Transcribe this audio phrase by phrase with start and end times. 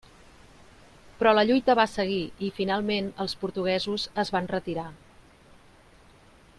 [1.19, 4.91] Però la lluita va seguir i finalment els portuguesos es van retirar.